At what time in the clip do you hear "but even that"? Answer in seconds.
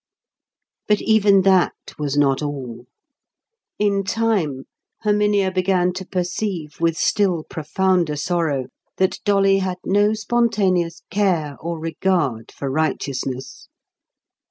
0.87-1.73